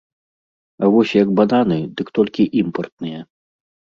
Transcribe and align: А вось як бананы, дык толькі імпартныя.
А 0.85 0.87
вось 0.95 1.11
як 1.23 1.29
бананы, 1.41 1.77
дык 1.99 2.07
толькі 2.19 2.47
імпартныя. 2.61 3.21